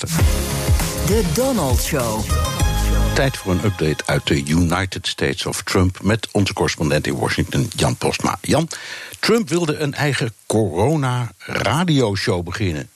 De 0.00 1.30
Donald 1.34 1.82
Show. 1.82 2.20
Tijd 3.14 3.36
voor 3.36 3.52
een 3.52 3.64
update 3.64 4.06
uit 4.06 4.26
de 4.26 4.44
United 4.44 5.06
States 5.06 5.46
of 5.46 5.62
Trump 5.62 6.02
met 6.02 6.28
onze 6.30 6.52
correspondent 6.52 7.06
in 7.06 7.16
Washington, 7.16 7.70
Jan 7.76 7.96
Postma. 7.96 8.38
Jan, 8.40 8.68
Trump 9.18 9.48
wilde 9.48 9.76
een 9.76 9.94
eigen 9.94 10.32
corona-radioshow 10.46 12.44
beginnen. 12.44 12.88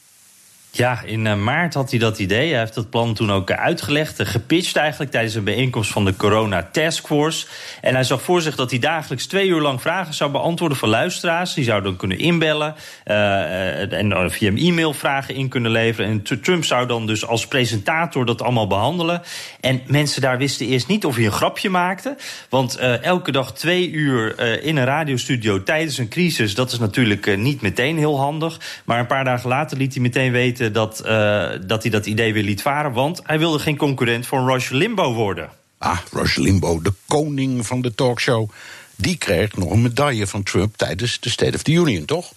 Ja, 0.77 1.02
in 1.05 1.27
eh, 1.27 1.37
maart 1.37 1.74
had 1.74 1.91
hij 1.91 1.98
dat 1.98 2.19
idee. 2.19 2.51
Hij 2.51 2.59
heeft 2.59 2.74
dat 2.74 2.91
plan 2.91 3.15
toen 3.15 3.32
ook 3.32 3.51
uitgelegd, 3.51 4.20
eh, 4.20 4.27
gepitcht 4.27 4.77
eigenlijk 4.77 5.10
tijdens 5.10 5.34
een 5.34 5.45
bijeenkomst 5.45 5.91
van 5.91 6.05
de 6.05 6.16
Corona 6.16 6.69
Task 6.73 7.06
Force. 7.06 7.46
En 7.80 7.95
hij 7.95 8.05
zag 8.05 8.23
voor 8.23 8.42
zich 8.42 8.56
dat 8.56 8.70
hij 8.70 8.79
dagelijks 8.79 9.27
twee 9.27 9.48
uur 9.48 9.60
lang 9.60 9.80
vragen 9.80 10.15
zou 10.15 10.30
beantwoorden 10.30 10.79
van 10.79 10.88
luisteraars. 10.88 11.55
Die 11.55 11.65
zouden 11.65 11.96
kunnen 11.96 12.18
inbellen 12.18 12.74
uh, 13.06 13.92
en 13.92 14.30
via 14.30 14.48
een 14.48 14.59
e-mail 14.59 14.92
vragen 14.92 15.34
in 15.34 15.48
kunnen 15.48 15.70
leveren. 15.70 16.10
En 16.10 16.41
Trump 16.42 16.65
zou 16.65 16.87
dan 16.87 17.06
dus 17.06 17.27
als 17.27 17.46
presentator 17.46 18.27
dat 18.27 18.43
allemaal 18.43 18.66
behandelen. 18.66 19.23
En 19.60 19.80
mensen 19.87 20.23
daar 20.23 20.38
wisten 20.38 20.66
eerst 20.66 20.88
niet 20.88 21.04
of 21.04 21.16
hij 21.16 21.24
een 21.24 21.32
grapje 21.32 21.71
maakte. 21.71 22.16
Want 22.49 22.77
elke 23.02 23.32
dag 23.32 23.52
twee 23.52 23.90
uur 23.90 24.40
in 24.62 24.77
een 24.77 24.84
radiostudio 24.84 25.62
tijdens 25.62 25.99
een 25.99 26.09
crisis, 26.09 26.54
dat 26.54 26.73
is 26.73 26.79
natuurlijk 26.79 27.37
niet 27.37 27.60
meteen 27.60 27.99
heel 27.99 28.18
handig. 28.18 28.60
Maar 28.84 28.99
een 28.99 29.06
paar 29.06 29.24
dagen 29.24 29.49
later 29.49 29.77
liet 29.77 29.93
hij 29.93 30.02
meteen 30.02 30.32
weten 30.32 30.63
dat, 30.73 31.02
uh, 31.07 31.48
dat 31.66 31.82
hij 31.82 31.90
dat 31.90 32.07
idee 32.07 32.32
weer 32.32 32.43
liet 32.43 32.62
varen. 32.62 32.93
Want 32.93 33.20
hij 33.23 33.38
wilde 33.38 33.59
geen 33.59 33.76
concurrent 33.76 34.26
voor 34.26 34.51
Rush 34.51 34.71
Limbo 34.71 35.12
worden. 35.12 35.51
Ah, 35.79 35.98
Rush 36.12 36.37
Limbo, 36.37 36.82
de 36.82 36.93
koning 37.06 37.66
van 37.66 37.80
de 37.80 37.95
talkshow. 37.95 38.51
Die 38.96 39.16
kreeg 39.16 39.56
nog 39.56 39.71
een 39.71 39.82
medaille 39.82 40.26
van 40.26 40.43
Trump 40.43 40.76
tijdens 40.76 41.21
de 41.21 41.30
State 41.30 41.56
of 41.56 41.62
the 41.62 41.73
Union, 41.73 42.04
toch? 42.04 42.32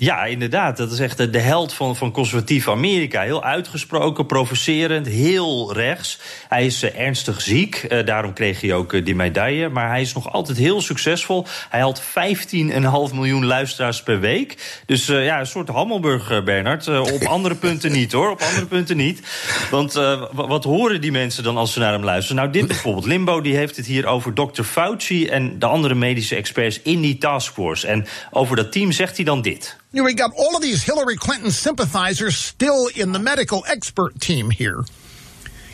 Ja, 0.00 0.24
inderdaad. 0.24 0.76
Dat 0.76 0.92
is 0.92 0.98
echt 0.98 1.32
de 1.32 1.38
held 1.38 1.72
van, 1.72 1.96
van 1.96 2.12
conservatief 2.12 2.68
Amerika. 2.68 3.22
Heel 3.22 3.44
uitgesproken, 3.44 4.26
provocerend, 4.26 5.06
heel 5.06 5.72
rechts. 5.72 6.18
Hij 6.48 6.66
is 6.66 6.84
uh, 6.84 7.00
ernstig 7.00 7.40
ziek, 7.40 7.86
uh, 7.88 8.06
daarom 8.06 8.32
kreeg 8.32 8.60
hij 8.60 8.74
ook 8.74 8.92
uh, 8.92 9.04
die 9.04 9.14
medaille. 9.14 9.68
Maar 9.68 9.88
hij 9.88 10.00
is 10.00 10.12
nog 10.12 10.32
altijd 10.32 10.58
heel 10.58 10.80
succesvol. 10.80 11.46
Hij 11.68 11.80
had 11.80 12.02
15,5 12.02 13.14
miljoen 13.14 13.44
luisteraars 13.44 14.02
per 14.02 14.20
week. 14.20 14.80
Dus 14.86 15.06
ja, 15.06 15.40
een 15.40 15.46
soort 15.46 15.68
Hammelburg, 15.68 16.44
Bernard. 16.44 16.88
op 16.88 17.24
andere 17.36 17.54
punten 17.54 17.92
niet, 17.92 18.12
hoor. 18.12 18.30
Op 18.30 18.40
andere 18.40 18.66
punten 18.66 18.96
niet. 18.96 19.22
Want 19.70 19.92
wat 20.32 20.64
horen 20.64 21.00
die 21.00 21.12
mensen 21.12 21.42
dan 21.42 21.56
als 21.56 21.72
ze 21.72 21.78
naar 21.78 21.92
hem 21.92 22.04
luisteren? 22.04 22.36
Nou, 22.36 22.50
dit 22.50 22.66
bijvoorbeeld. 22.66 23.06
Limbo 23.06 23.40
die 23.40 23.56
heeft 23.56 23.76
het 23.76 23.86
hier 23.86 24.06
over 24.06 24.34
Dr. 24.34 24.62
Fauci... 24.62 25.26
en 25.26 25.58
de 25.58 25.66
andere 25.66 25.94
medische 25.94 26.36
experts 26.36 26.80
in 26.82 27.00
die 27.00 27.18
taskforce. 27.18 27.86
En 27.86 28.06
over 28.30 28.56
dat 28.56 28.72
team 28.72 28.92
zegt 28.92 29.16
hij 29.16 29.24
dan 29.24 29.42
dit. 29.42 29.78
You 29.92 30.02
know, 30.02 30.04
we 30.04 30.14
got 30.14 30.32
all 30.38 30.54
of 30.54 30.62
these 30.62 30.84
Hillary 30.84 31.16
Clinton 31.16 31.50
sympathizers 31.50 32.36
still 32.36 32.88
in 32.94 33.10
the 33.10 33.18
medical 33.18 33.64
expert 33.66 34.20
team 34.20 34.48
here. 34.48 34.84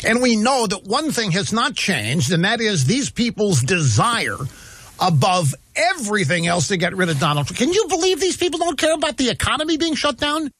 And 0.06 0.22
we 0.22 0.36
know 0.36 0.66
that 0.66 0.84
one 0.84 1.12
thing 1.12 1.32
has 1.32 1.52
not 1.52 1.74
changed, 1.74 2.32
and 2.32 2.44
that 2.44 2.62
is 2.62 2.86
these 2.86 3.10
people's 3.10 3.60
desire 3.60 4.38
above 4.98 5.54
everything 5.74 6.46
else 6.46 6.68
to 6.68 6.78
get 6.78 6.96
rid 6.96 7.10
of 7.10 7.18
Donald 7.18 7.46
Trump. 7.46 7.58
Can 7.58 7.72
you 7.74 7.86
believe 7.88 8.18
these 8.18 8.38
people 8.38 8.58
don't 8.58 8.78
care 8.78 8.94
about 8.94 9.18
the 9.18 9.28
economy 9.28 9.76
being 9.76 9.94
shut 9.94 10.16
down? 10.16 10.50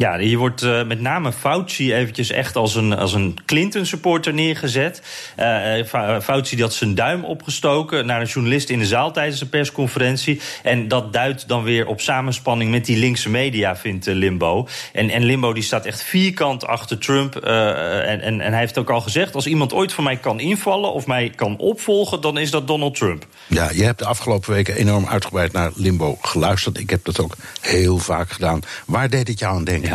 Ja, 0.00 0.18
hier 0.18 0.38
wordt 0.38 0.62
uh, 0.62 0.84
met 0.84 1.00
name 1.00 1.32
Fauci 1.32 1.94
eventjes 1.94 2.30
echt 2.30 2.56
als 2.56 2.74
een, 2.74 2.92
als 2.96 3.12
een 3.12 3.38
Clinton-supporter 3.46 4.34
neergezet. 4.34 5.02
Uh, 5.38 6.20
Fauci 6.22 6.54
die 6.54 6.64
had 6.64 6.74
zijn 6.74 6.94
duim 6.94 7.24
opgestoken 7.24 8.06
naar 8.06 8.20
een 8.20 8.26
journalist 8.26 8.70
in 8.70 8.78
de 8.78 8.86
zaal 8.86 9.12
tijdens 9.12 9.40
een 9.40 9.48
persconferentie. 9.48 10.40
En 10.62 10.88
dat 10.88 11.12
duidt 11.12 11.48
dan 11.48 11.62
weer 11.62 11.86
op 11.86 12.00
samenspanning 12.00 12.70
met 12.70 12.84
die 12.84 12.96
linkse 12.96 13.30
media, 13.30 13.76
vindt 13.76 14.06
Limbo. 14.06 14.68
En, 14.92 15.10
en 15.10 15.22
Limbo 15.22 15.52
die 15.52 15.62
staat 15.62 15.84
echt 15.86 16.02
vierkant 16.02 16.66
achter 16.66 16.98
Trump. 16.98 17.36
en, 17.36 18.20
en, 18.20 18.40
en 18.40 18.50
hij 18.50 18.60
heeft 18.60 18.78
ook 18.78 18.90
al 18.90 19.00
gezegd, 19.00 19.34
als 19.34 19.46
iemand 19.46 19.72
ooit 19.72 19.92
voor 19.92 20.04
mij 20.04 20.16
kan 20.16 20.40
invallen 20.40 20.92
of 20.92 21.06
mij 21.06 21.32
kan 21.34 21.56
opvolgen, 21.56 22.20
dan 22.20 22.38
is 22.38 22.50
dat 22.50 22.66
Donald 22.66 22.94
Trump. 22.94 23.26
Ja, 23.46 23.70
je 23.70 23.84
hebt 23.84 23.98
de 23.98 24.06
afgelopen 24.06 24.52
weken 24.52 24.74
enorm 24.74 25.06
uitgebreid 25.06 25.52
naar 25.52 25.70
Limbo 25.74 26.18
geluisterd. 26.20 26.78
Ik 26.78 26.90
heb 26.90 27.04
dat 27.04 27.20
ook 27.20 27.36
heel 27.60 27.98
vaak 27.98 28.30
gedaan. 28.30 28.60
Waar 28.86 29.10
deed 29.10 29.28
het 29.28 29.38
jou 29.38 29.56
aan 29.56 29.64
denken? 29.64 29.87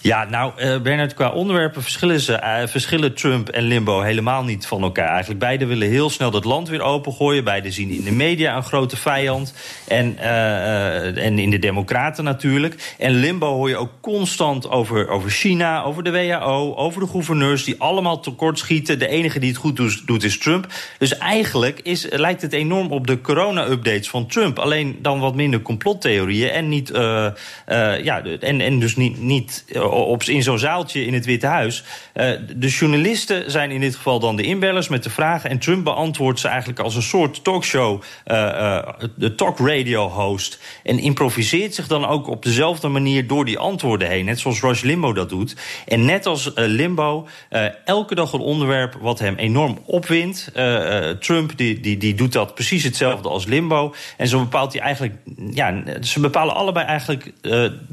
Ja. 0.00 0.24
Nou, 0.24 0.52
uh, 0.58 0.80
Bernard, 0.80 1.14
qua 1.14 1.30
onderwerpen 1.30 1.82
verschillen, 1.82 2.20
ze, 2.20 2.32
uh, 2.32 2.66
verschillen 2.66 3.14
Trump 3.14 3.48
en 3.48 3.62
Limbo 3.62 4.00
helemaal 4.00 4.44
niet 4.44 4.66
van 4.66 4.82
elkaar. 4.82 5.08
Eigenlijk 5.08 5.40
beide 5.40 5.66
willen 5.66 5.88
heel 5.88 6.10
snel 6.10 6.30
dat 6.30 6.44
land 6.44 6.68
weer 6.68 6.82
opengooien. 6.82 7.44
Beide 7.44 7.70
zien 7.70 7.90
in 7.90 8.04
de 8.04 8.12
media 8.12 8.56
een 8.56 8.62
grote 8.62 8.96
vijand. 8.96 9.54
En, 9.88 10.16
uh, 10.20 11.24
en 11.24 11.38
in 11.38 11.50
de 11.50 11.58
Democraten 11.58 12.24
natuurlijk. 12.24 12.94
En 12.98 13.12
Limbo 13.12 13.54
hoor 13.54 13.68
je 13.68 13.76
ook 13.76 13.92
constant 14.00 14.70
over, 14.70 15.08
over 15.08 15.30
China, 15.30 15.82
over 15.82 16.02
de 16.02 16.10
WHO, 16.10 16.74
over 16.76 17.00
de 17.00 17.06
gouverneurs 17.06 17.64
die 17.64 17.80
allemaal 17.80 18.20
tekortschieten. 18.20 18.98
De 18.98 19.08
enige 19.08 19.38
die 19.38 19.48
het 19.48 19.58
goed 19.58 19.76
doet, 19.76 20.06
doet 20.06 20.24
is 20.24 20.38
Trump. 20.38 20.66
Dus 20.98 21.18
eigenlijk 21.18 21.80
is, 21.82 22.06
lijkt 22.10 22.42
het 22.42 22.52
enorm 22.52 22.90
op 22.90 23.06
de 23.06 23.20
corona-updates 23.20 24.08
van 24.08 24.26
Trump. 24.26 24.58
Alleen 24.58 24.98
dan 25.02 25.20
wat 25.20 25.34
minder 25.34 25.62
complottheorieën 25.62 26.50
en 26.50 26.68
niet. 26.68 26.88
ja, 28.02 28.22
en, 28.40 28.60
en 28.60 28.78
dus 28.78 28.96
niet. 28.96 29.20
niet 29.20 29.64
op, 29.82 30.22
in 30.22 30.42
zo'n 30.42 30.58
zaaltje 30.58 31.06
in 31.06 31.14
het 31.14 31.24
Witte 31.24 31.46
Huis. 31.46 31.84
Uh, 32.14 32.30
de 32.56 32.68
journalisten 32.68 33.50
zijn 33.50 33.70
in 33.70 33.80
dit 33.80 33.96
geval 33.96 34.20
dan 34.20 34.36
de 34.36 34.42
inbellers 34.42 34.88
met 34.88 35.02
de 35.02 35.10
vragen. 35.10 35.50
En 35.50 35.58
Trump 35.58 35.84
beantwoordt 35.84 36.40
ze 36.40 36.48
eigenlijk 36.48 36.78
als 36.78 36.94
een 36.94 37.02
soort 37.02 37.44
talkshow, 37.44 38.02
uh, 38.26 38.88
de 39.16 39.34
talk 39.34 39.58
radio 39.58 40.08
host. 40.08 40.58
En 40.82 40.98
improviseert 40.98 41.74
zich 41.74 41.86
dan 41.86 42.06
ook 42.06 42.28
op 42.28 42.42
dezelfde 42.42 42.88
manier 42.88 43.26
door 43.26 43.44
die 43.44 43.58
antwoorden 43.58 44.08
heen. 44.08 44.24
Net 44.24 44.40
zoals 44.40 44.60
Rush 44.60 44.82
Limbo 44.82 45.12
dat 45.12 45.28
doet. 45.28 45.56
En 45.86 46.04
net 46.04 46.26
als 46.26 46.52
Limbo, 46.54 47.26
elke 47.84 48.14
dag 48.14 48.32
een 48.32 48.40
onderwerp 48.40 48.96
wat 49.00 49.18
hem 49.18 49.36
enorm 49.36 49.78
opwindt. 49.86 50.52
Trump 51.20 51.56
die, 51.56 51.80
die, 51.80 51.96
die 51.96 52.14
doet 52.14 52.32
dat 52.32 52.54
precies 52.54 52.84
hetzelfde 52.84 53.28
als 53.28 53.44
Limbo. 53.44 53.94
En 54.16 54.28
zo 54.28 54.38
bepaalt 54.38 54.72
hij 54.72 54.82
eigenlijk. 54.82 55.14
Ja, 55.50 55.82
ze 56.02 56.20
bepalen 56.20 56.54
allebei 56.54 56.86
eigenlijk 56.86 57.32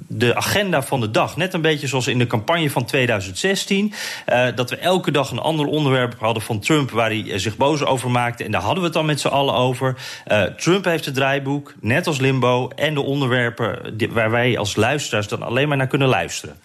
de 0.08 0.36
agenda 0.36 0.84
van 0.84 1.00
de 1.00 1.12
dag. 1.12 1.38
Net 1.38 1.54
een 1.54 1.62
beetje 1.62 1.71
zoals 1.80 2.08
in 2.08 2.18
de 2.18 2.28
campagne 2.28 2.70
van 2.70 2.86
2016. 2.86 3.94
Uh, 4.30 4.48
dat 4.56 4.70
we 4.70 4.76
elke 4.76 5.12
dag 5.12 5.32
een 5.32 5.40
ander 5.40 5.66
onderwerp 5.66 6.16
hadden 6.20 6.44
van 6.44 6.60
Trump 6.60 6.92
waar 6.92 7.10
hij 7.10 7.40
zich 7.40 7.58
boos 7.58 7.84
over 7.84 8.12
maakte. 8.12 8.44
En 8.44 8.52
daar 8.52 8.62
hadden 8.62 8.80
we 8.80 8.86
het 8.86 8.94
dan 8.94 9.06
met 9.06 9.20
z'n 9.20 9.28
allen 9.28 9.54
over. 9.54 9.96
Uh, 10.28 10.44
Trump 10.44 10.86
heeft 10.86 11.06
het 11.06 11.16
draaiboek, 11.16 11.74
net 11.80 12.08
als 12.08 12.20
Limbo. 12.20 12.68
En 12.68 12.94
de 12.94 13.02
onderwerpen 13.02 13.96
waar 14.10 14.32
wij 14.32 14.58
als 14.58 14.76
luisteraars 14.76 15.28
dan 15.28 15.44
alleen 15.44 15.68
maar 15.68 15.78
naar 15.78 15.88
kunnen 15.88 16.08
luisteren. 16.08 16.60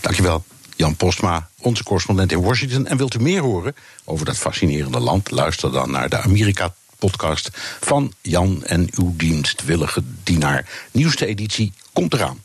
Dankjewel. 0.00 0.44
Jan 0.76 0.96
Postma, 0.96 1.48
onze 1.60 1.82
correspondent 1.82 2.32
in 2.32 2.42
Washington. 2.42 2.86
En 2.86 2.96
wilt 2.96 3.14
u 3.14 3.20
meer 3.20 3.40
horen 3.40 3.74
over 4.04 4.26
dat 4.26 4.36
fascinerende 4.38 5.00
land? 5.00 5.30
Luister 5.30 5.72
dan 5.72 5.90
naar 5.90 6.08
de 6.08 6.18
Amerika-podcast 6.18 7.50
van 7.80 8.12
Jan 8.20 8.64
en 8.64 8.88
uw 8.94 9.14
dienstwillige 9.16 10.02
dienaar. 10.22 10.68
Nieuwste 10.90 11.26
editie 11.26 11.72
komt 11.92 12.14
eraan. 12.14 12.44